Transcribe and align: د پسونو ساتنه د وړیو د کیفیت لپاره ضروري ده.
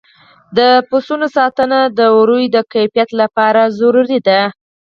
د 0.57 0.59
پسونو 0.89 1.27
ساتنه 1.37 1.79
د 1.97 1.99
وړیو 2.17 2.53
د 2.55 2.57
کیفیت 2.73 3.09
لپاره 3.21 3.61
ضروري 3.79 4.19
ده. 4.27 4.39